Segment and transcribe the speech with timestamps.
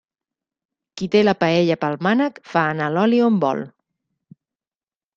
[1.01, 3.65] Qui té la paella pel mànec, fa anar l'oli on vol.